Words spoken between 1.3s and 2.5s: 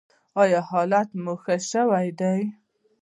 ښه شوی دی؟